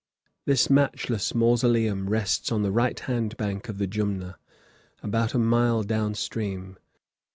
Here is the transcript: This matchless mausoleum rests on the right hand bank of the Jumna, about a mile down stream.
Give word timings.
This 0.45 0.67
matchless 0.67 1.35
mausoleum 1.35 2.09
rests 2.09 2.51
on 2.51 2.63
the 2.63 2.71
right 2.71 2.99
hand 3.01 3.37
bank 3.37 3.69
of 3.69 3.77
the 3.77 3.85
Jumna, 3.85 4.37
about 5.03 5.35
a 5.35 5.37
mile 5.37 5.83
down 5.83 6.15
stream. 6.15 6.79